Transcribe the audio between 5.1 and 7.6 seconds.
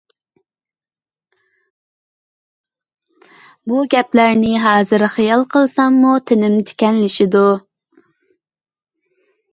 خىيال قىلساممۇ تېنىم تىكەنلىشىدۇ.